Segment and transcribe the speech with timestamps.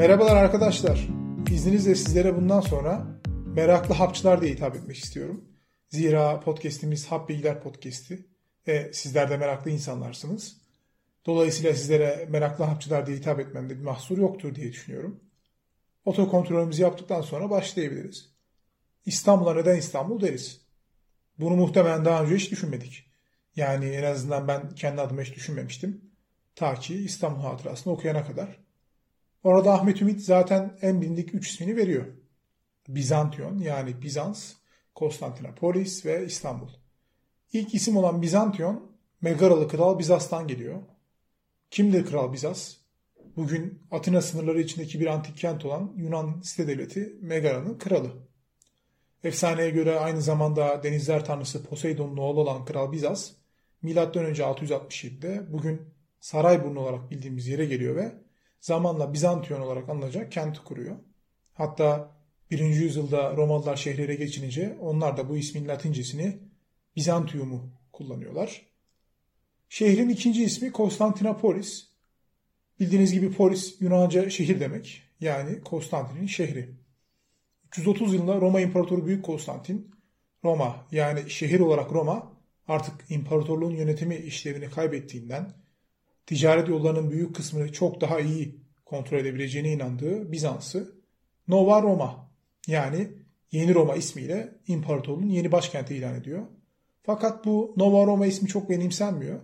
[0.00, 1.08] Merhabalar arkadaşlar.
[1.50, 3.06] İzninizle sizlere bundan sonra
[3.46, 5.44] meraklı hapçılar diye hitap etmek istiyorum.
[5.88, 8.26] Zira podcast'imiz Hap Bilgiler Podcast'i
[8.68, 10.56] ve sizler de meraklı insanlarsınız.
[11.26, 15.20] Dolayısıyla sizlere meraklı hapçılar diye hitap etmemde bir mahsur yoktur diye düşünüyorum.
[16.04, 18.32] Otokontrolümüzü yaptıktan sonra başlayabiliriz.
[19.06, 20.60] İstanbul'a neden İstanbul deriz?
[21.38, 23.10] Bunu muhtemelen daha önce hiç düşünmedik.
[23.56, 26.00] Yani en azından ben kendi adıma hiç düşünmemiştim.
[26.54, 28.69] Ta ki İstanbul Hatırası'nı okuyana kadar.
[29.42, 32.06] Orada Ahmet Ümit zaten en bilindik üç ismini veriyor.
[32.88, 34.52] Bizantiyon yani Bizans,
[34.94, 36.68] Konstantinopolis ve İstanbul.
[37.52, 40.82] İlk isim olan Bizantiyon, Megaralı Kral Bizas'tan geliyor.
[41.70, 42.76] Kimdir Kral Bizas?
[43.36, 48.12] Bugün Atina sınırları içindeki bir antik kent olan Yunan site devleti Megara'nın kralı.
[49.24, 53.32] Efsaneye göre aynı zamanda denizler tanrısı Poseidon'un oğlu olan Kral Bizas,
[53.82, 53.94] M.Ö.
[53.94, 55.82] 667'de bugün
[56.20, 58.12] Sarayburnu olarak bildiğimiz yere geliyor ve
[58.60, 60.96] zamanla Bizantiyon olarak anılacak kenti kuruyor.
[61.54, 62.16] Hatta
[62.50, 62.58] 1.
[62.58, 66.38] yüzyılda Romalılar şehre geçinince onlar da bu ismin latincesini
[66.96, 68.66] Bizantium'u kullanıyorlar.
[69.68, 71.88] Şehrin ikinci ismi Konstantinopolis.
[72.80, 75.02] Bildiğiniz gibi polis Yunanca şehir demek.
[75.20, 76.70] Yani Konstantin'in şehri.
[77.68, 79.90] 330 yılında Roma İmparatoru Büyük Konstantin,
[80.44, 82.32] Roma yani şehir olarak Roma
[82.68, 85.52] artık imparatorluğun yönetimi işlevini kaybettiğinden
[86.30, 90.94] ticaret yollarının büyük kısmını çok daha iyi kontrol edebileceğine inandığı Bizans'ı
[91.48, 92.30] Nova Roma
[92.66, 93.08] yani
[93.52, 96.46] Yeni Roma ismiyle imparatorluğun yeni başkenti ilan ediyor.
[97.02, 99.40] Fakat bu Nova Roma ismi çok benimsenmiyor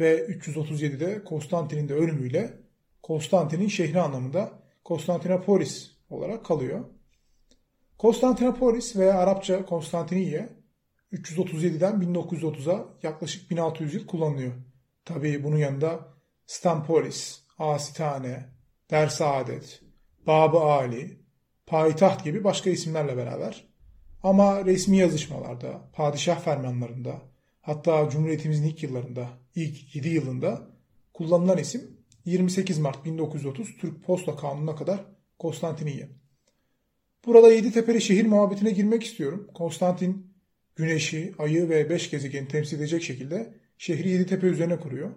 [0.00, 2.60] ve 337'de Konstantin'in de ölümüyle
[3.02, 4.52] Konstantin'in şehri anlamında
[4.84, 6.84] Konstantinopolis olarak kalıyor.
[7.98, 10.48] Konstantinopolis veya Arapça Konstantiniye
[11.12, 14.52] 337'den 1930'a yaklaşık 1600 yıl kullanılıyor.
[15.04, 16.15] Tabii bunun yanında
[16.46, 18.48] Stampolis, Asitane,
[18.90, 19.82] Dersaadet,
[20.26, 21.18] Babı Ali,
[21.66, 23.66] Payitaht gibi başka isimlerle beraber
[24.22, 27.22] ama resmi yazışmalarda, padişah fermanlarında,
[27.60, 30.70] hatta Cumhuriyetimizin ilk yıllarında, ilk 7 yılında
[31.14, 35.04] kullanılan isim 28 Mart 1930 Türk Posta Kanunu'na kadar
[35.38, 36.08] Konstantiniye.
[37.26, 39.50] Burada yedi tepeli şehir muhabbetine girmek istiyorum.
[39.54, 40.34] Konstantin
[40.76, 45.10] güneşi, ayı ve beş gezegeni temsil edecek şekilde şehri yedi tepe üzerine kuruyor.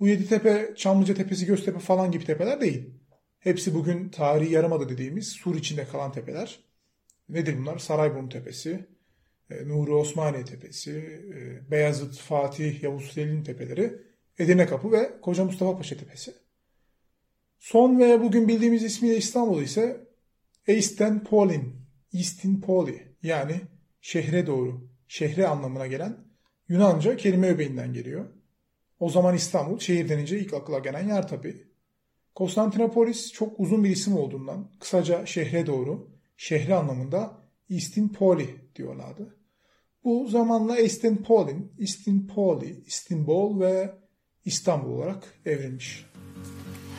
[0.00, 2.90] Bu yedi tepe Çamlıca Tepesi, Göztepe falan gibi tepeler değil.
[3.38, 6.60] Hepsi bugün tarihi yarımada dediğimiz sur içinde kalan tepeler.
[7.28, 7.78] Nedir bunlar?
[7.78, 8.88] Sarayburnu Tepesi,
[9.50, 10.92] e, Nuri Osmaniye Tepesi,
[11.34, 14.02] e, Beyazıt, Fatih, Yavuz Selim Tepeleri,
[14.38, 16.34] Edirne Kapı ve Koca Mustafa Paşa Tepesi.
[17.58, 20.08] Son ve bugün bildiğimiz ismiyle İstanbul ise
[20.66, 21.76] Eastern Polin,
[22.14, 23.60] Eastern Poli yani
[24.00, 26.24] şehre doğru, şehre anlamına gelen
[26.68, 28.26] Yunanca kelime öbeğinden geliyor.
[28.98, 31.66] O zaman İstanbul şehir denince ilk akla gelen yer tabii.
[32.34, 37.44] Konstantinopolis çok uzun bir isim olduğundan kısaca şehre doğru, şehre anlamında
[38.08, 39.36] Poli diyorlardı.
[40.04, 40.78] Bu zamanla
[41.16, 41.72] Polin,
[42.26, 43.94] Poli, İstanbul ve
[44.44, 46.06] İstanbul olarak evrilmiş.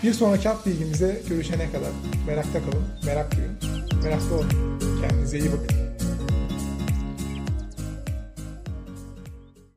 [0.04, 1.92] Bir sonraki hafta bilgimize görüşene kadar
[2.28, 3.58] merakta kalın, merak duyun,
[4.04, 4.80] meraklı olun.
[5.02, 5.85] Kendinize iyi bakın.